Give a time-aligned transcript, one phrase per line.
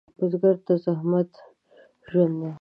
[0.17, 1.31] بزګر ته زحمت
[2.09, 2.51] ژوند دی